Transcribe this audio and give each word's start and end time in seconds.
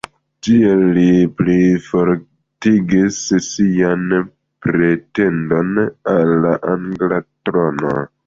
Tiel 0.45 0.79
li 0.93 1.03
plifortigis 1.41 3.19
sian 3.49 4.09
pretendon 4.67 5.69
al 6.17 6.33
la 6.47 6.57
angla 6.73 7.21
trono. 7.51 7.95